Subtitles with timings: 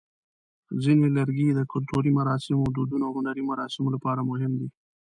[0.83, 4.67] ځینې لرګي د کلتوري مراسمو، دودونو، او هنري مراسمو لپاره مهم دي.